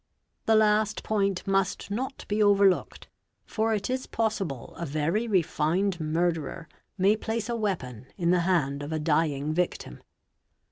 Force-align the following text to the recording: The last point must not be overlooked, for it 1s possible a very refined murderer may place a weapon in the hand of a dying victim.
The 0.47 0.55
last 0.55 1.03
point 1.03 1.45
must 1.45 1.91
not 1.91 2.25
be 2.27 2.41
overlooked, 2.41 3.07
for 3.45 3.71
it 3.71 3.83
1s 3.83 4.09
possible 4.09 4.73
a 4.77 4.83
very 4.83 5.27
refined 5.27 5.99
murderer 5.99 6.67
may 6.97 7.15
place 7.15 7.47
a 7.49 7.55
weapon 7.55 8.07
in 8.17 8.31
the 8.31 8.39
hand 8.39 8.81
of 8.81 8.91
a 8.91 8.97
dying 8.97 9.53
victim. 9.53 10.01